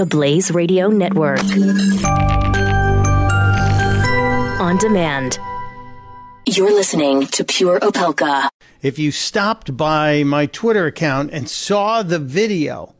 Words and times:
the 0.00 0.06
Blaze 0.06 0.50
Radio 0.50 0.88
Network. 0.88 1.42
On 4.58 4.78
demand. 4.78 5.38
You're 6.46 6.72
listening 6.72 7.26
to 7.26 7.44
Pure 7.44 7.80
Opelka. 7.80 8.48
If 8.80 8.98
you 8.98 9.10
stopped 9.10 9.76
by 9.76 10.24
my 10.24 10.46
Twitter 10.46 10.86
account 10.86 11.32
and 11.34 11.50
saw 11.50 12.02
the 12.02 12.18
video 12.18 12.94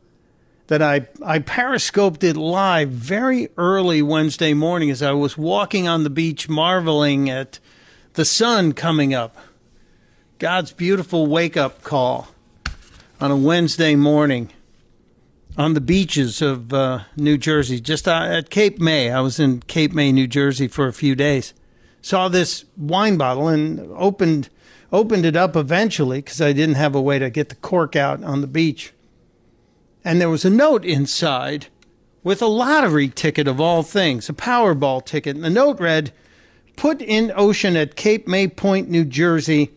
that 0.67 0.83
I, 0.83 1.07
I 1.25 1.39
periscoped 1.39 2.23
it 2.23 2.37
live 2.37 2.89
very 2.89 3.49
early 3.57 4.03
Wednesday 4.03 4.53
morning 4.53 4.91
as 4.91 5.01
I 5.01 5.13
was 5.13 5.35
walking 5.35 5.87
on 5.87 6.03
the 6.03 6.11
beach, 6.11 6.49
marveling 6.49 7.31
at 7.31 7.57
the 8.13 8.25
sun 8.25 8.73
coming 8.73 9.11
up. 9.11 9.35
God's 10.37 10.71
beautiful 10.71 11.25
wake 11.25 11.57
up 11.57 11.81
call 11.81 12.27
on 13.19 13.31
a 13.31 13.35
Wednesday 13.35 13.95
morning 13.95 14.51
on 15.57 15.73
the 15.73 15.81
beaches 15.81 16.41
of 16.41 16.73
uh, 16.73 17.01
New 17.17 17.37
Jersey, 17.37 17.79
just 17.79 18.07
uh, 18.07 18.11
at 18.11 18.49
Cape 18.49 18.79
May. 18.79 19.11
I 19.11 19.19
was 19.19 19.39
in 19.39 19.61
Cape 19.61 19.93
May, 19.93 20.11
New 20.11 20.27
Jersey 20.27 20.67
for 20.67 20.87
a 20.87 20.93
few 20.93 21.15
days. 21.15 21.53
Saw 22.01 22.29
this 22.29 22.65
wine 22.77 23.17
bottle 23.17 23.47
and 23.47 23.79
opened 23.95 24.49
opened 24.91 25.25
it 25.25 25.37
up 25.37 25.55
eventually 25.55 26.19
because 26.19 26.41
I 26.41 26.51
didn't 26.51 26.75
have 26.75 26.95
a 26.95 27.01
way 27.01 27.17
to 27.19 27.29
get 27.29 27.49
the 27.49 27.55
cork 27.55 27.95
out 27.95 28.23
on 28.23 28.41
the 28.41 28.47
beach. 28.47 28.91
And 30.03 30.19
there 30.19 30.29
was 30.29 30.43
a 30.43 30.49
note 30.49 30.83
inside 30.83 31.67
with 32.23 32.41
a 32.41 32.47
lottery 32.47 33.07
ticket 33.07 33.47
of 33.47 33.61
all 33.61 33.83
things, 33.83 34.27
a 34.27 34.33
Powerball 34.33 35.05
ticket. 35.05 35.35
And 35.35 35.45
the 35.45 35.49
note 35.49 35.79
read, 35.79 36.11
"Put 36.75 37.01
in 37.01 37.31
ocean 37.35 37.75
at 37.75 37.95
Cape 37.95 38.27
May 38.27 38.47
Point, 38.47 38.89
New 38.89 39.05
Jersey, 39.05 39.71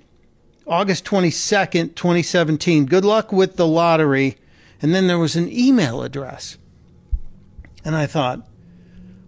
August 0.66 1.04
22nd, 1.04 1.94
2017. 1.94 2.86
Good 2.86 3.04
luck 3.04 3.32
with 3.32 3.56
the 3.56 3.66
lottery." 3.66 4.36
And 4.82 4.94
then 4.94 5.06
there 5.06 5.18
was 5.18 5.36
an 5.36 5.50
email 5.50 6.02
address. 6.02 6.58
And 7.84 7.94
I 7.94 8.06
thought, 8.06 8.46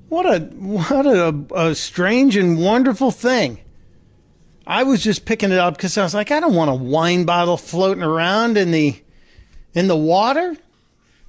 what 0.08 0.26
a 0.26 0.40
what 0.40 1.06
a, 1.06 1.44
a 1.54 1.74
strange 1.74 2.36
and 2.36 2.58
wonderful 2.58 3.10
thing. 3.10 3.60
I 4.66 4.82
was 4.82 5.02
just 5.02 5.24
picking 5.24 5.52
it 5.52 5.58
up 5.58 5.76
because 5.76 5.96
I 5.96 6.02
was 6.02 6.14
like, 6.14 6.30
I 6.30 6.40
don't 6.40 6.54
want 6.54 6.70
a 6.70 6.74
wine 6.74 7.24
bottle 7.24 7.56
floating 7.56 8.02
around 8.02 8.56
in 8.56 8.70
the 8.70 9.00
in 9.74 9.88
the 9.88 9.96
water. 9.96 10.56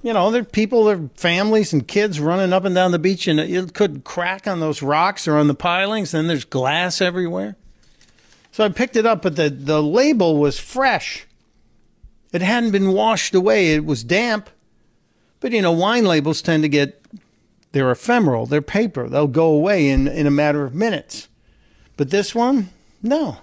You 0.02 0.12
know, 0.12 0.30
there 0.30 0.42
are 0.42 0.44
people, 0.44 0.84
there 0.84 0.96
are 0.96 1.10
families 1.16 1.72
and 1.72 1.86
kids 1.86 2.20
running 2.20 2.52
up 2.52 2.64
and 2.64 2.74
down 2.74 2.92
the 2.92 3.00
beach, 3.00 3.26
and 3.26 3.40
it 3.40 3.74
could 3.74 4.04
crack 4.04 4.46
on 4.46 4.60
those 4.60 4.80
rocks 4.80 5.26
or 5.26 5.36
on 5.36 5.48
the 5.48 5.54
pilings. 5.54 6.12
Then 6.12 6.28
there's 6.28 6.44
glass 6.44 7.00
everywhere. 7.00 7.56
So 8.52 8.64
I 8.64 8.68
picked 8.68 8.96
it 8.96 9.06
up, 9.06 9.22
but 9.22 9.34
the, 9.36 9.50
the 9.50 9.82
label 9.82 10.36
was 10.36 10.58
fresh. 10.58 11.26
It 12.32 12.42
hadn't 12.42 12.72
been 12.72 12.92
washed 12.92 13.34
away. 13.34 13.72
It 13.72 13.84
was 13.84 14.04
damp. 14.04 14.50
But, 15.40 15.52
you 15.52 15.62
know, 15.62 15.72
wine 15.72 16.04
labels 16.04 16.42
tend 16.42 16.62
to 16.64 16.68
get, 16.68 17.02
they're 17.72 17.90
ephemeral, 17.90 18.46
they're 18.46 18.62
paper. 18.62 19.08
They'll 19.08 19.26
go 19.26 19.46
away 19.46 19.88
in, 19.88 20.08
in 20.08 20.26
a 20.26 20.30
matter 20.30 20.64
of 20.64 20.74
minutes. 20.74 21.28
But 21.96 22.10
this 22.10 22.34
one, 22.34 22.70
no. 23.02 23.38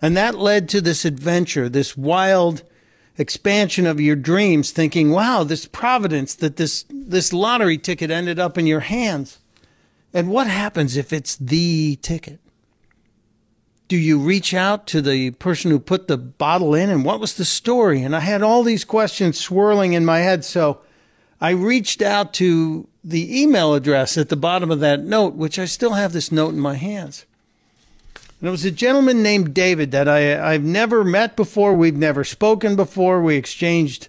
And 0.00 0.16
that 0.16 0.34
led 0.34 0.68
to 0.70 0.80
this 0.80 1.04
adventure, 1.04 1.68
this 1.68 1.96
wild 1.96 2.62
expansion 3.16 3.86
of 3.86 4.00
your 4.00 4.16
dreams, 4.16 4.70
thinking, 4.70 5.10
wow, 5.10 5.44
this 5.44 5.66
providence 5.66 6.34
that 6.34 6.56
this, 6.56 6.84
this 6.90 7.32
lottery 7.32 7.78
ticket 7.78 8.10
ended 8.10 8.38
up 8.38 8.58
in 8.58 8.66
your 8.66 8.80
hands. 8.80 9.38
And 10.12 10.30
what 10.30 10.46
happens 10.46 10.96
if 10.96 11.12
it's 11.12 11.36
the 11.36 11.96
ticket? 12.02 12.40
Do 13.88 13.96
you 13.96 14.18
reach 14.18 14.54
out 14.54 14.86
to 14.88 15.02
the 15.02 15.30
person 15.32 15.70
who 15.70 15.78
put 15.78 16.08
the 16.08 16.16
bottle 16.16 16.74
in 16.74 16.90
and 16.90 17.04
what 17.04 17.20
was 17.20 17.34
the 17.34 17.44
story? 17.44 18.02
And 18.02 18.16
I 18.16 18.20
had 18.20 18.42
all 18.42 18.62
these 18.62 18.84
questions 18.84 19.38
swirling 19.38 19.92
in 19.92 20.04
my 20.04 20.20
head. 20.20 20.44
So 20.44 20.80
I 21.40 21.50
reached 21.50 22.00
out 22.00 22.32
to 22.34 22.88
the 23.02 23.42
email 23.42 23.74
address 23.74 24.16
at 24.16 24.30
the 24.30 24.36
bottom 24.36 24.70
of 24.70 24.80
that 24.80 25.00
note, 25.00 25.34
which 25.34 25.58
I 25.58 25.66
still 25.66 25.92
have 25.92 26.12
this 26.12 26.32
note 26.32 26.54
in 26.54 26.60
my 26.60 26.74
hands. 26.74 27.26
And 28.40 28.48
it 28.48 28.50
was 28.50 28.64
a 28.64 28.70
gentleman 28.70 29.22
named 29.22 29.54
David 29.54 29.90
that 29.92 30.08
I, 30.08 30.52
I've 30.52 30.64
never 30.64 31.04
met 31.04 31.36
before. 31.36 31.74
We've 31.74 31.96
never 31.96 32.24
spoken 32.24 32.76
before. 32.76 33.22
We 33.22 33.36
exchanged 33.36 34.08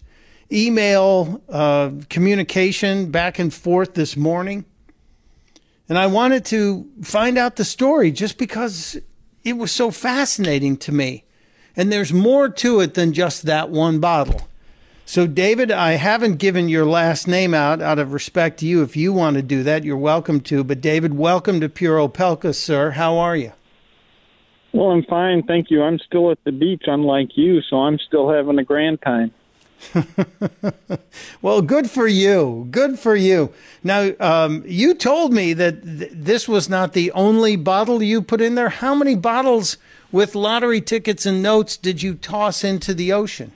email 0.52 1.42
uh, 1.50 1.92
communication 2.10 3.12
back 3.12 3.40
and 3.40 3.54
forth 3.54 3.94
this 3.94 4.16
morning. 4.16 4.66
And 5.88 5.98
I 5.98 6.08
wanted 6.08 6.46
to 6.46 6.88
find 7.04 7.38
out 7.38 7.58
the 7.58 7.66
story 7.66 8.12
just 8.12 8.38
because 8.38 8.98
it 9.46 9.58
was 9.58 9.72
so 9.72 9.92
fascinating 9.92 10.76
to 10.78 10.92
me. 10.92 11.24
And 11.78 11.92
there's 11.92 12.12
more 12.12 12.50
to 12.50 12.80
it 12.80 12.96
than 12.96 13.14
just 13.14 13.44
that 13.44 13.70
one 13.70 14.00
bottle. 14.00 14.48
So, 15.06 15.28
David, 15.28 15.72
I 15.72 15.94
haven't 15.94 16.38
given 16.38 16.68
your 16.68 16.86
last 16.86 17.28
name 17.28 17.54
out 17.54 17.80
out 17.80 18.00
of 18.00 18.12
respect 18.12 18.60
to 18.60 18.66
you. 18.66 18.82
If 18.82 18.98
you 18.98 19.14
want 19.14 19.36
to 19.36 19.44
do 19.44 19.62
that, 19.62 19.84
you're 19.84 19.96
welcome 19.96 20.42
to. 20.42 20.64
But, 20.64 20.82
David, 20.82 21.14
welcome 21.14 21.62
to 21.62 21.70
Pure 21.70 22.00
Opelka, 22.00 22.56
sir. 22.56 22.92
How 22.92 23.18
are 23.20 23.36
you? 23.36 23.52
Well, 24.74 24.90
I'm 24.90 25.04
fine. 25.04 25.44
Thank 25.44 25.70
you. 25.70 25.84
I'm 25.84 26.00
still 26.00 26.32
at 26.32 26.40
the 26.44 26.52
beach, 26.52 26.84
unlike 26.88 27.38
you, 27.38 27.62
so 27.70 27.78
I'm 27.78 28.00
still 28.00 28.32
having 28.32 28.58
a 28.58 28.64
grand 28.64 29.02
time. 29.04 29.32
well, 31.42 31.62
good 31.62 31.90
for 31.90 32.08
you. 32.08 32.68
Good 32.72 33.00
for 33.00 33.16
you. 33.16 33.54
Now, 33.84 34.12
um, 34.20 34.64
you 34.66 34.94
told 34.94 35.34
me 35.34 35.54
that 35.54 35.84
th- 35.84 36.12
this 36.14 36.48
was 36.48 36.70
not 36.70 36.94
the 36.94 37.12
only 37.12 37.56
bottle 37.56 38.02
you 38.02 38.22
put 38.22 38.42
in 38.42 38.56
there. 38.56 38.70
How 38.70 38.96
many 38.96 39.16
bottles 39.16 39.78
with 40.12 40.36
lottery 40.36 40.82
tickets 40.82 41.26
and 41.26 41.42
notes 41.42 41.78
did 41.78 42.02
you 42.02 42.16
toss 42.16 42.64
into 42.64 42.94
the 42.94 43.12
ocean? 43.12 43.52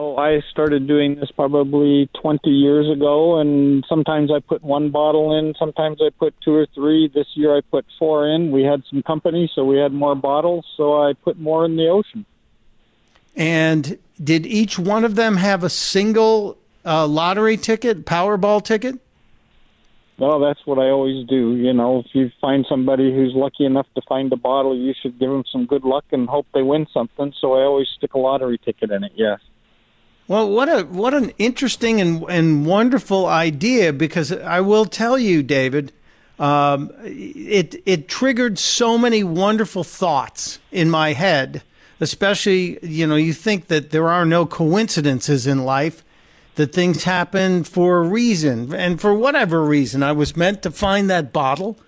Oh, 0.00 0.16
I 0.16 0.42
started 0.52 0.86
doing 0.86 1.16
this 1.16 1.32
probably 1.32 2.08
20 2.22 2.48
years 2.50 2.88
ago, 2.88 3.40
and 3.40 3.84
sometimes 3.88 4.30
I 4.30 4.38
put 4.38 4.62
one 4.62 4.90
bottle 4.90 5.36
in, 5.36 5.54
sometimes 5.58 5.98
I 6.00 6.10
put 6.16 6.34
two 6.40 6.54
or 6.54 6.66
three. 6.72 7.10
This 7.12 7.26
year 7.34 7.56
I 7.56 7.62
put 7.62 7.84
four 7.98 8.28
in. 8.28 8.52
We 8.52 8.62
had 8.62 8.84
some 8.88 9.02
company, 9.02 9.50
so 9.56 9.64
we 9.64 9.76
had 9.76 9.92
more 9.92 10.14
bottles, 10.14 10.64
so 10.76 11.02
I 11.02 11.14
put 11.14 11.36
more 11.40 11.64
in 11.64 11.76
the 11.76 11.88
ocean. 11.88 12.24
And 13.38 13.98
did 14.22 14.44
each 14.44 14.78
one 14.80 15.04
of 15.04 15.14
them 15.14 15.36
have 15.36 15.62
a 15.62 15.70
single 15.70 16.58
uh, 16.84 17.06
lottery 17.06 17.56
ticket, 17.56 18.04
Powerball 18.04 18.62
ticket? 18.62 18.98
Well, 20.18 20.40
that's 20.40 20.58
what 20.66 20.80
I 20.80 20.90
always 20.90 21.24
do. 21.28 21.54
You 21.54 21.72
know, 21.72 22.00
if 22.00 22.06
you 22.12 22.32
find 22.40 22.66
somebody 22.68 23.14
who's 23.14 23.34
lucky 23.34 23.64
enough 23.64 23.86
to 23.94 24.02
find 24.08 24.32
a 24.32 24.36
bottle, 24.36 24.76
you 24.76 24.92
should 25.00 25.20
give 25.20 25.30
them 25.30 25.44
some 25.52 25.66
good 25.66 25.84
luck 25.84 26.04
and 26.10 26.28
hope 26.28 26.46
they 26.52 26.62
win 26.62 26.88
something. 26.92 27.32
So 27.40 27.54
I 27.54 27.62
always 27.62 27.86
stick 27.96 28.14
a 28.14 28.18
lottery 28.18 28.58
ticket 28.58 28.90
in 28.90 29.04
it. 29.04 29.12
Yes. 29.14 29.38
Well, 30.26 30.50
what 30.50 30.68
a 30.68 30.82
what 30.82 31.14
an 31.14 31.30
interesting 31.38 32.00
and 32.00 32.24
and 32.28 32.66
wonderful 32.66 33.26
idea 33.26 33.92
because 33.92 34.32
I 34.32 34.60
will 34.60 34.84
tell 34.84 35.18
you, 35.18 35.42
David, 35.44 35.92
um, 36.40 36.90
it 37.04 37.80
it 37.86 38.08
triggered 38.08 38.58
so 38.58 38.98
many 38.98 39.22
wonderful 39.22 39.84
thoughts 39.84 40.58
in 40.70 40.90
my 40.90 41.12
head 41.12 41.62
especially, 42.00 42.78
you 42.82 43.06
know, 43.06 43.16
you 43.16 43.32
think 43.32 43.68
that 43.68 43.90
there 43.90 44.08
are 44.08 44.24
no 44.24 44.46
coincidences 44.46 45.46
in 45.46 45.64
life, 45.64 46.04
that 46.54 46.72
things 46.72 47.04
happen 47.04 47.62
for 47.62 47.98
a 47.98 48.08
reason. 48.08 48.74
And 48.74 49.00
for 49.00 49.14
whatever 49.14 49.64
reason, 49.64 50.02
I 50.02 50.12
was 50.12 50.36
meant 50.36 50.62
to 50.62 50.72
find 50.72 51.08
that 51.08 51.32
bottle 51.32 51.78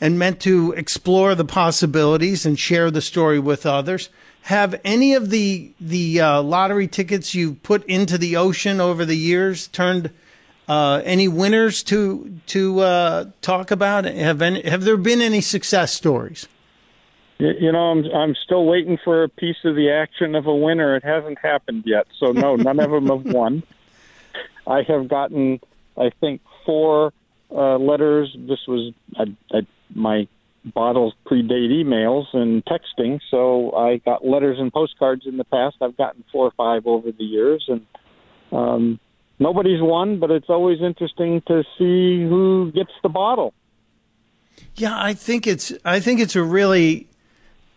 and 0.00 0.18
meant 0.18 0.40
to 0.40 0.72
explore 0.72 1.34
the 1.34 1.44
possibilities 1.44 2.44
and 2.44 2.58
share 2.58 2.90
the 2.90 3.02
story 3.02 3.38
with 3.38 3.64
others. 3.66 4.08
Have 4.42 4.80
any 4.84 5.14
of 5.14 5.30
the 5.30 5.72
the 5.78 6.20
uh, 6.20 6.42
lottery 6.42 6.88
tickets 6.88 7.34
you 7.34 7.54
put 7.54 7.84
into 7.84 8.16
the 8.16 8.36
ocean 8.36 8.80
over 8.80 9.04
the 9.04 9.16
years 9.16 9.68
turned 9.68 10.10
uh, 10.66 11.02
any 11.04 11.28
winners 11.28 11.82
to 11.84 12.40
to 12.46 12.80
uh, 12.80 13.24
talk 13.42 13.70
about? 13.70 14.06
Have 14.06 14.40
any, 14.40 14.62
have 14.68 14.84
there 14.84 14.96
been 14.96 15.20
any 15.20 15.42
success 15.42 15.92
stories? 15.92 16.48
You 17.40 17.72
know, 17.72 17.90
I'm 17.90 18.04
I'm 18.04 18.34
still 18.34 18.66
waiting 18.66 18.98
for 19.02 19.22
a 19.24 19.28
piece 19.28 19.56
of 19.64 19.74
the 19.74 19.90
action 19.90 20.34
of 20.34 20.46
a 20.46 20.54
winner. 20.54 20.94
It 20.96 21.04
hasn't 21.04 21.38
happened 21.38 21.84
yet, 21.86 22.06
so 22.18 22.32
no, 22.32 22.54
none 22.68 22.78
of 22.78 22.90
them 22.90 23.06
have 23.06 23.32
won. 23.32 23.62
I 24.66 24.82
have 24.82 25.08
gotten, 25.08 25.60
I 25.96 26.10
think, 26.20 26.42
four 26.66 27.14
uh, 27.50 27.78
letters. 27.78 28.36
This 28.38 28.58
was 28.68 28.92
I, 29.16 29.34
I, 29.52 29.66
my 29.94 30.28
bottles 30.66 31.14
predate 31.26 31.70
emails 31.70 32.26
and 32.34 32.62
texting, 32.66 33.20
so 33.30 33.74
I 33.74 33.96
got 33.96 34.22
letters 34.22 34.58
and 34.58 34.70
postcards 34.70 35.26
in 35.26 35.38
the 35.38 35.44
past. 35.44 35.76
I've 35.80 35.96
gotten 35.96 36.22
four 36.30 36.46
or 36.46 36.52
five 36.52 36.86
over 36.86 37.10
the 37.10 37.24
years, 37.24 37.64
and 37.68 37.86
um, 38.52 39.00
nobody's 39.38 39.80
won, 39.80 40.20
but 40.20 40.30
it's 40.30 40.50
always 40.50 40.82
interesting 40.82 41.40
to 41.46 41.64
see 41.78 42.22
who 42.22 42.70
gets 42.74 42.92
the 43.02 43.08
bottle. 43.08 43.54
Yeah, 44.74 44.94
I 44.94 45.14
think 45.14 45.46
it's 45.46 45.72
I 45.86 46.00
think 46.00 46.20
it's 46.20 46.36
a 46.36 46.42
really 46.42 47.09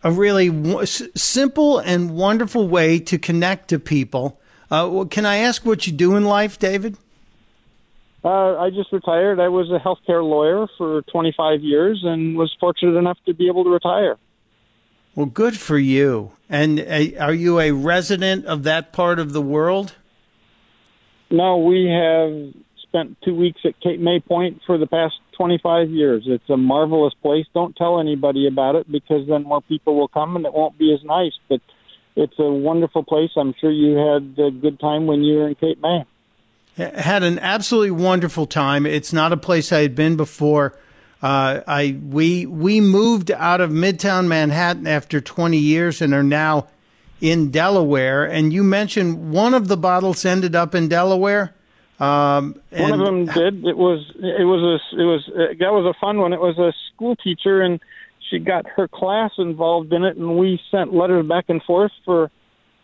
a 0.04 0.12
really 0.12 0.50
w- 0.50 0.86
simple 0.86 1.80
and 1.80 2.12
wonderful 2.12 2.68
way 2.68 3.00
to 3.00 3.18
connect 3.18 3.70
to 3.70 3.80
people. 3.80 4.40
Uh, 4.70 5.06
can 5.06 5.26
I 5.26 5.38
ask 5.38 5.66
what 5.66 5.88
you 5.88 5.94
do 5.94 6.16
in 6.16 6.26
life, 6.26 6.60
David? 6.60 6.98
Uh, 8.24 8.58
I 8.58 8.70
just 8.70 8.92
retired. 8.94 9.40
I 9.40 9.50
was 9.50 9.70
a 9.70 9.80
healthcare 9.80 10.24
lawyer 10.24 10.68
for 10.78 11.02
25 11.04 11.62
years 11.62 12.02
and 12.04 12.38
was 12.38 12.56
fortunate 12.60 12.98
enough 12.98 13.18
to 13.26 13.34
be 13.34 13.48
able 13.48 13.66
to 13.66 13.70
retire. 13.70 14.18
Well, 15.16 15.26
good 15.26 15.58
for 15.58 15.78
you. 15.78 16.32
And 16.50 16.80
uh, 16.80 17.20
are 17.20 17.34
you 17.34 17.60
a 17.60 17.72
resident 17.72 18.46
of 18.46 18.64
that 18.64 18.94
part 18.94 19.20
of 19.20 19.34
the 19.34 19.42
world? 19.42 19.96
No, 21.30 21.58
we 21.58 21.86
have 21.86 22.54
spent 22.82 23.18
two 23.24 23.36
weeks 23.36 23.62
at 23.66 23.80
Cape 23.82 24.00
May 24.00 24.20
Point 24.20 24.62
for 24.66 24.78
the 24.78 24.88
past 24.88 25.16
25 25.34 25.90
years. 25.90 26.24
It's 26.26 26.50
a 26.50 26.58
marvelous 26.58 27.14
place. 27.22 27.46
Don't 27.54 27.76
tell 27.76 28.00
anybody 28.00 28.48
about 28.48 28.76
it 28.76 28.92
because 28.92 29.28
then 29.28 29.44
more 29.44 29.62
people 29.62 29.96
will 29.96 30.08
come 30.08 30.36
and 30.36 30.46
it 30.46 30.54
won't 30.54 30.78
be 30.78 30.94
as 30.94 31.04
nice. 31.04 31.34
But 31.50 31.62
it's 32.16 32.38
a 32.40 32.50
wonderful 32.52 33.04
place. 33.04 33.32
I'm 33.36 33.54
sure 33.60 33.72
you 33.72 33.96
had 33.96 34.38
a 34.44 34.52
good 34.52 34.80
time 34.80 35.08
when 35.08 35.24
you 35.24 35.38
were 35.38 35.48
in 35.48 35.56
Cape 35.56 35.82
May. 35.82 36.06
Had 36.78 37.24
an 37.24 37.38
absolutely 37.40 37.92
wonderful 37.92 38.48
time. 38.48 38.86
It's 38.86 39.14
not 39.14 39.32
a 39.32 39.38
place 39.38 39.72
I 39.72 39.82
had 39.82 39.96
been 39.96 40.16
before. 40.16 40.78
Uh, 41.22 41.62
I 41.66 41.98
we 42.10 42.46
we 42.46 42.82
moved 42.82 43.32
out 43.32 43.62
of 43.62 43.70
Midtown 43.70 44.28
Manhattan 44.28 44.88
after 44.88 45.22
20 45.22 45.58
years 45.58 46.02
and 46.02 46.14
are 46.14 46.24
now 46.24 46.68
in 47.22 47.50
Delaware. 47.52 48.26
And 48.26 48.52
you 48.52 48.64
mentioned 48.64 49.32
one 49.32 49.54
of 49.54 49.70
the 49.70 49.78
bottles 49.78 50.26
ended 50.26 50.56
up 50.56 50.76
in 50.76 50.90
Delaware. 50.90 51.54
Um, 52.00 52.56
one 52.72 52.92
of 52.92 53.00
them 53.00 53.26
did. 53.26 53.66
It 53.66 53.78
was 53.78 54.04
it 54.16 54.46
was 54.46 54.62
a 54.62 55.02
it 55.02 55.06
was 55.06 55.30
uh, 55.30 55.54
that 55.60 55.72
was 55.72 55.86
a 55.86 56.00
fun 56.00 56.18
one. 56.18 56.34
It 56.34 56.40
was 56.40 56.58
a 56.58 56.74
school 56.94 57.16
teacher 57.16 57.62
and 57.62 57.80
she 58.30 58.40
got 58.40 58.66
her 58.68 58.88
class 58.88 59.32
involved 59.38 59.94
in 59.94 60.04
it, 60.04 60.18
and 60.18 60.38
we 60.38 60.60
sent 60.72 60.94
letters 60.94 61.26
back 61.28 61.46
and 61.50 61.62
forth 61.64 61.92
for 62.06 62.32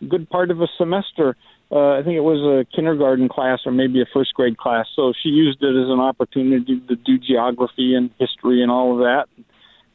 a 0.00 0.04
good 0.04 0.28
part 0.30 0.50
of 0.50 0.60
a 0.60 0.68
semester. 0.78 1.36
Uh, 1.72 1.98
I 1.98 2.02
think 2.02 2.16
it 2.16 2.20
was 2.20 2.40
a 2.40 2.64
kindergarten 2.74 3.28
class 3.28 3.60
or 3.64 3.72
maybe 3.72 4.00
a 4.00 4.06
first 4.12 4.34
grade 4.34 4.58
class. 4.58 4.86
So 4.96 5.12
she 5.22 5.28
used 5.28 5.62
it 5.62 5.70
as 5.70 5.88
an 5.88 6.00
opportunity 6.00 6.80
to 6.88 6.96
do 6.96 7.18
geography 7.18 7.94
and 7.94 8.10
history 8.18 8.62
and 8.62 8.70
all 8.70 8.92
of 8.94 8.98
that. 8.98 9.26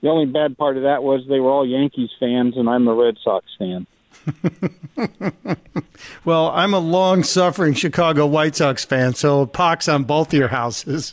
The 0.01 0.09
only 0.09 0.25
bad 0.25 0.57
part 0.57 0.77
of 0.77 0.83
that 0.83 1.03
was 1.03 1.21
they 1.27 1.39
were 1.39 1.50
all 1.50 1.68
Yankees 1.68 2.11
fans, 2.19 2.56
and 2.57 2.69
I'm 2.69 2.88
a 2.88 2.94
Red 2.94 3.18
Sox 3.23 3.45
fan. 3.57 3.88
well, 6.25 6.50
I'm 6.51 6.73
a 6.73 6.79
long 6.79 7.23
suffering 7.23 7.73
Chicago 7.73 8.25
White 8.25 8.56
Sox 8.56 8.85
fan, 8.85 9.13
so 9.13 9.45
pox 9.45 9.88
on 9.88 10.03
both 10.03 10.33
your 10.33 10.47
houses. 10.47 11.12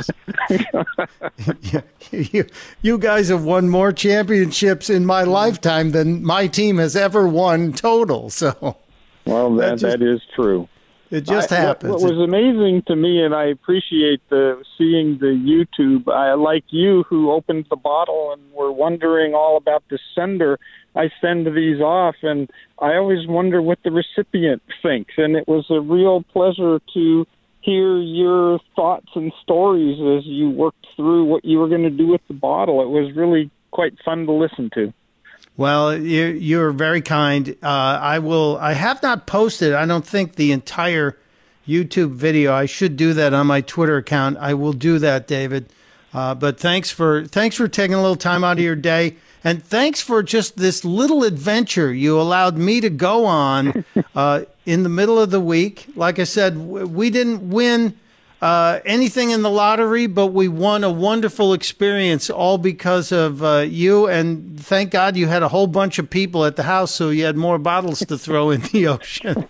you, 2.11 2.47
you 2.83 2.99
guys 2.99 3.29
have 3.29 3.45
won 3.45 3.69
more 3.69 3.93
championships 3.93 4.91
in 4.91 5.05
my 5.07 5.23
lifetime 5.23 5.91
than 5.91 6.25
my 6.25 6.47
team 6.47 6.79
has 6.79 6.97
ever 6.97 7.27
won 7.27 7.73
total. 7.73 8.31
So, 8.31 8.77
well, 9.25 9.55
that, 9.57 9.63
that, 9.63 9.79
just, 9.79 9.99
that 9.99 10.03
is 10.03 10.21
true. 10.35 10.69
It 11.13 11.25
just 11.25 11.53
I, 11.53 11.57
happens. 11.57 11.93
What, 11.93 12.01
what, 12.01 12.15
was 12.15 12.27
amazing 12.27 12.85
to 12.87 12.97
me, 12.97 13.23
and 13.23 13.35
I 13.35 13.45
appreciate 13.45 14.27
the 14.31 14.65
seeing 14.79 15.19
the 15.19 15.27
YouTube. 15.27 16.11
I 16.11 16.33
like 16.33 16.65
you 16.71 17.03
who 17.03 17.31
opened 17.31 17.67
the 17.69 17.77
bottle 17.77 18.33
and 18.33 18.51
were 18.53 18.73
wondering 18.73 19.35
all 19.35 19.59
about 19.59 19.85
the 19.91 19.99
sender. 20.15 20.59
I 20.95 21.11
send 21.21 21.47
these 21.47 21.81
off, 21.81 22.17
and 22.23 22.51
I 22.79 22.97
always 22.97 23.27
wonder 23.27 23.63
what 23.63 23.79
the 23.83 23.91
recipient 23.91 24.63
thinks. 24.83 25.15
And 25.17 25.37
it 25.37 25.49
was 25.49 25.67
a 25.71 25.81
real 25.81 26.23
pleasure 26.23 26.81
to 26.95 27.27
hear 27.61 27.99
your 27.99 28.59
thoughts 28.77 29.09
and 29.15 29.33
stories 29.43 29.99
as 30.01 30.27
you 30.27 30.51
worked 30.51 30.87
through 30.97 31.25
what 31.25 31.45
you 31.45 31.59
were 31.59 31.69
going 31.69 31.85
to 31.85 31.91
do 31.91 32.09
with 32.09 32.21
the 32.29 32.35
bottle. 32.35 32.83
It 32.83 32.89
was 32.89 33.15
really 33.17 33.51
quite 33.71 33.95
fun 34.05 34.27
to 34.27 34.33
listen 34.33 34.71
to. 34.75 34.93
Well, 35.57 35.97
you, 35.97 36.27
you're 36.27 36.73
very 36.73 37.03
kind. 37.03 37.57
Uh, 37.63 37.67
I 37.67 38.19
will. 38.19 38.59
I 38.59 38.73
have 38.73 39.03
not 39.03 39.27
posted. 39.27 39.73
I 39.75 39.87
don't 39.87 40.07
think 40.07 40.35
the 40.35 40.53
entire 40.53 41.19
YouTube 41.67 42.13
video. 42.13 42.53
I 42.53 42.67
should 42.67 42.97
do 42.97 43.13
that 43.15 43.35
on 43.35 43.47
my 43.47 43.61
Twitter 43.61 43.97
account. 43.97 44.39
I 44.39 44.55
will 44.55 44.73
do 44.73 44.99
that, 44.99 45.27
David. 45.27 45.73
Uh, 46.15 46.35
but 46.35 46.59
thanks 46.59 46.91
for 46.91 47.27
thanks 47.27 47.57
for 47.57 47.69
taking 47.69 47.95
a 47.95 48.01
little 48.01 48.17
time 48.17 48.45
out 48.45 48.59
of 48.59 48.65
your 48.65 48.77
day, 48.77 49.17
and 49.45 49.63
thanks 49.63 50.01
for 50.01 50.23
just 50.23 50.57
this 50.57 50.85
little 50.85 51.25
adventure 51.25 51.93
you 51.93 52.21
allowed 52.21 52.57
me 52.57 52.81
to 52.81 52.91
go 52.91 53.25
on 53.27 53.85
uh, 54.15 54.43
in 54.67 54.83
the 54.83 54.89
middle 54.89 55.19
of 55.19 55.31
the 55.31 55.41
week. 55.41 55.87
Like 55.97 56.19
I 56.19 56.25
said, 56.25 56.57
we 56.59 57.11
didn't 57.11 57.51
win 57.51 57.99
uh, 58.43 58.81
anything 58.85 59.31
in 59.31 59.43
the 59.43 59.51
lottery, 59.51 60.09
but 60.09 60.29
we 60.29 60.49
won 60.49 60.83
a 60.83 60.91
wonderful 60.91 61.53
experience 61.53 62.29
all 62.29 62.59
because 62.59 63.13
of 63.13 63.43
uh, 63.43 63.59
you. 63.59 64.09
And 64.09 64.59
thank 64.61 64.91
God 64.91 65.17
you 65.17 65.29
had 65.29 65.45
a 65.45 65.49
whole 65.49 65.69
bunch 65.69 65.99
of 66.01 66.11
people 66.11 66.45
at 66.45 66.57
the 66.57 66.65
house, 66.65 66.91
so 66.91 67.11
you 67.11 67.25
had 67.25 67.37
more 67.37 67.59
bottles 67.59 68.01
to 68.01 68.19
throw 68.19 68.51
in 68.51 68.63
the 68.73 68.89
ocean. 68.89 69.49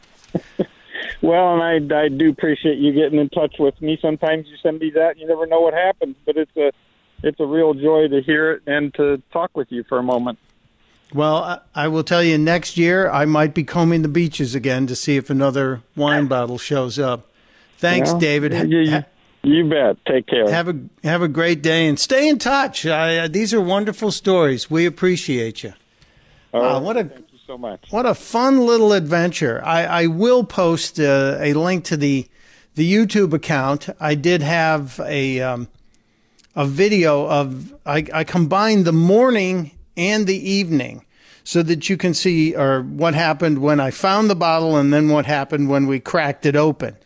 well, 1.22 1.58
and 1.58 1.90
I, 1.90 2.04
I 2.04 2.08
do 2.08 2.28
appreciate 2.28 2.78
you 2.78 2.92
getting 2.92 3.18
in 3.18 3.30
touch 3.30 3.56
with 3.58 3.80
me. 3.80 3.98
Sometimes 4.00 4.46
you 4.48 4.56
send 4.62 4.78
me 4.78 4.90
that, 4.90 5.18
you 5.18 5.26
never 5.26 5.46
know 5.46 5.60
what 5.60 5.72
happens, 5.72 6.16
but 6.26 6.36
it's 6.36 6.56
a 6.58 6.72
it's 7.22 7.40
a 7.40 7.46
real 7.46 7.74
joy 7.74 8.08
to 8.08 8.20
hear 8.22 8.52
it 8.52 8.62
and 8.66 8.92
to 8.94 9.22
talk 9.32 9.56
with 9.56 9.70
you 9.70 9.84
for 9.84 9.98
a 9.98 10.02
moment. 10.02 10.38
Well, 11.14 11.62
I 11.74 11.88
will 11.88 12.04
tell 12.04 12.22
you, 12.22 12.38
next 12.38 12.76
year 12.76 13.10
I 13.10 13.26
might 13.26 13.54
be 13.54 13.64
combing 13.64 14.02
the 14.02 14.08
beaches 14.08 14.54
again 14.54 14.86
to 14.86 14.96
see 14.96 15.16
if 15.16 15.28
another 15.28 15.82
wine 15.94 16.26
bottle 16.26 16.58
shows 16.58 16.98
up. 16.98 17.26
Thanks, 17.76 18.14
David. 18.14 18.70
You, 18.70 19.02
you, 19.42 19.68
bet. 19.68 19.98
Take 20.06 20.26
care. 20.26 20.48
Have 20.50 20.68
a 20.68 20.78
have 21.02 21.20
a 21.20 21.28
great 21.28 21.62
day 21.62 21.86
and 21.88 21.98
stay 21.98 22.28
in 22.28 22.38
touch. 22.38 22.86
I, 22.86 23.18
uh, 23.18 23.28
these 23.28 23.52
are 23.52 23.60
wonderful 23.60 24.10
stories. 24.10 24.70
We 24.70 24.86
appreciate 24.86 25.62
you. 25.62 25.74
Uh, 26.54 26.80
what 26.80 26.96
a 26.96 27.04
thank 27.04 27.32
you 27.32 27.38
so 27.46 27.58
much. 27.58 27.86
What 27.90 28.06
a 28.06 28.14
fun 28.14 28.64
little 28.64 28.92
adventure. 28.92 29.60
I, 29.64 29.84
I 29.84 30.06
will 30.06 30.44
post 30.44 31.00
uh, 31.00 31.38
a 31.40 31.52
link 31.54 31.84
to 31.86 31.96
the 31.96 32.28
the 32.74 32.90
YouTube 32.90 33.32
account. 33.32 33.88
I 34.00 34.14
did 34.14 34.42
have 34.42 35.00
a 35.04 35.40
um, 35.40 35.68
a 36.54 36.66
video 36.66 37.26
of 37.28 37.74
I, 37.86 38.04
I 38.12 38.24
combined 38.24 38.84
the 38.84 38.92
morning 38.92 39.72
and 39.96 40.26
the 40.26 40.50
evening 40.50 41.04
so 41.44 41.62
that 41.62 41.88
you 41.88 41.96
can 41.96 42.14
see 42.14 42.54
or 42.54 42.82
what 42.82 43.14
happened 43.14 43.58
when 43.58 43.80
I 43.80 43.90
found 43.90 44.30
the 44.30 44.36
bottle 44.36 44.76
and 44.76 44.92
then 44.92 45.08
what 45.08 45.26
happened 45.26 45.68
when 45.68 45.86
we 45.86 45.98
cracked 45.98 46.46
it 46.46 46.54
open. 46.54 46.96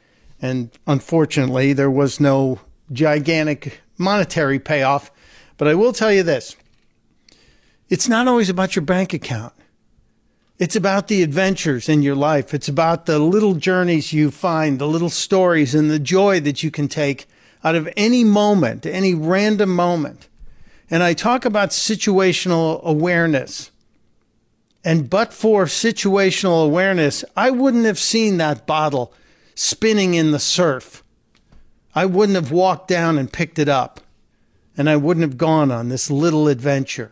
And 0.42 0.70
unfortunately, 0.86 1.72
there 1.72 1.90
was 1.90 2.20
no 2.20 2.60
gigantic 2.92 3.80
monetary 3.96 4.58
payoff. 4.58 5.10
But 5.56 5.68
I 5.68 5.74
will 5.74 5.92
tell 5.92 6.12
you 6.12 6.22
this 6.22 6.56
it's 7.88 8.08
not 8.08 8.28
always 8.28 8.50
about 8.50 8.76
your 8.76 8.84
bank 8.84 9.14
account. 9.14 9.52
It's 10.58 10.76
about 10.76 11.08
the 11.08 11.22
adventures 11.22 11.88
in 11.88 12.02
your 12.02 12.14
life. 12.14 12.54
It's 12.54 12.68
about 12.68 13.04
the 13.04 13.18
little 13.18 13.54
journeys 13.54 14.14
you 14.14 14.30
find, 14.30 14.78
the 14.78 14.88
little 14.88 15.10
stories, 15.10 15.74
and 15.74 15.90
the 15.90 15.98
joy 15.98 16.40
that 16.40 16.62
you 16.62 16.70
can 16.70 16.88
take 16.88 17.26
out 17.66 17.74
of 17.74 17.92
any 17.96 18.22
moment, 18.22 18.86
any 18.86 19.12
random 19.12 19.74
moment. 19.74 20.28
And 20.88 21.02
I 21.02 21.14
talk 21.14 21.44
about 21.44 21.70
situational 21.70 22.80
awareness. 22.84 23.72
And 24.84 25.10
but 25.10 25.34
for 25.34 25.64
situational 25.64 26.64
awareness, 26.64 27.24
I 27.36 27.50
wouldn't 27.50 27.84
have 27.84 27.98
seen 27.98 28.36
that 28.36 28.68
bottle 28.68 29.12
spinning 29.56 30.14
in 30.14 30.30
the 30.30 30.38
surf. 30.38 31.02
I 31.92 32.06
wouldn't 32.06 32.36
have 32.36 32.52
walked 32.52 32.86
down 32.86 33.18
and 33.18 33.32
picked 33.32 33.58
it 33.58 33.68
up, 33.68 33.98
and 34.76 34.88
I 34.88 34.96
wouldn't 34.96 35.24
have 35.24 35.36
gone 35.36 35.72
on 35.72 35.88
this 35.88 36.08
little 36.08 36.46
adventure. 36.46 37.10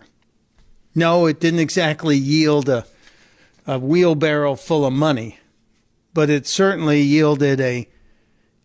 No, 0.94 1.26
it 1.26 1.40
didn't 1.40 1.58
exactly 1.58 2.16
yield 2.16 2.68
a, 2.68 2.86
a 3.66 3.80
wheelbarrow 3.80 4.54
full 4.54 4.86
of 4.86 4.92
money, 4.92 5.40
but 6.12 6.30
it 6.30 6.46
certainly 6.46 7.00
yielded 7.00 7.60
a, 7.60 7.88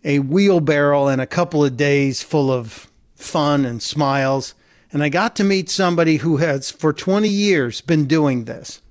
a 0.04 0.20
wheelbarrow 0.20 1.08
and 1.08 1.22
a 1.22 1.28
couple 1.28 1.64
of 1.64 1.78
days 1.78 2.24
full 2.24 2.52
of 2.52 2.90
fun 3.16 3.66
and 3.66 3.82
smiles. 3.82 4.56
And 4.92 5.04
I 5.04 5.10
got 5.10 5.36
to 5.36 5.44
meet 5.44 5.70
somebody 5.70 6.18
who 6.18 6.38
has, 6.38 6.72
for 6.72 6.94
20 6.94 7.28
years, 7.28 7.82
been 7.82 8.06
doing 8.06 8.46
this 8.46 8.82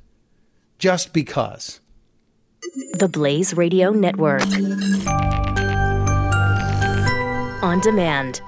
just 0.79 1.12
because. 1.12 1.81
The 2.95 3.09
Blaze 3.09 3.55
Radio 3.55 3.91
Network. 3.91 4.43
On 7.62 7.81
demand. 7.81 8.41